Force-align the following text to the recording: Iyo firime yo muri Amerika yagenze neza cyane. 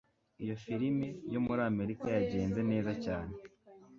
Iyo 0.43 0.55
firime 0.63 1.07
yo 1.33 1.39
muri 1.45 1.61
Amerika 1.71 2.05
yagenze 2.17 2.59
neza 2.71 2.91
cyane. 3.03 3.33